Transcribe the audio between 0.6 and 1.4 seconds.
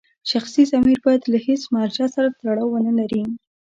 ضمیر باید له